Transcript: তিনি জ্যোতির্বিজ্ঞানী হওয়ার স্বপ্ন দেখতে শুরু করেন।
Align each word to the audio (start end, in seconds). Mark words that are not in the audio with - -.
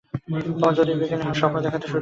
তিনি 0.25 0.39
জ্যোতির্বিজ্ঞানী 0.77 1.23
হওয়ার 1.23 1.39
স্বপ্ন 1.41 1.55
দেখতে 1.63 1.77
শুরু 1.79 1.79
করেন। 1.81 1.89